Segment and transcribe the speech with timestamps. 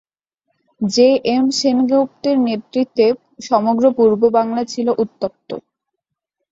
[0.81, 3.07] JM সেনগুপ্তের নেতৃত্বাধীনে
[3.47, 5.49] সমগ্র পূর্ববাংলা ছিল উত্তপ্ত।